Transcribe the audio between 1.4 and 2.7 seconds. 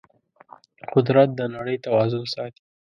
نړۍ توازن ساتي.